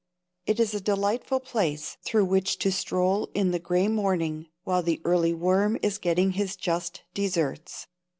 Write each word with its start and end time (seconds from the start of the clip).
It 0.47 0.59
is 0.59 0.73
a 0.73 0.81
delightful 0.81 1.39
place 1.39 1.97
through 2.01 2.25
which 2.25 2.57
to 2.57 2.71
stroll 2.71 3.29
in 3.35 3.51
the 3.51 3.59
gray 3.59 3.87
morning 3.87 4.47
while 4.63 4.81
the 4.81 4.99
early 5.05 5.35
worm 5.35 5.77
is 5.83 5.99
getting 5.99 6.31
his 6.31 6.55
just 6.55 7.03
desserts. 7.13 7.85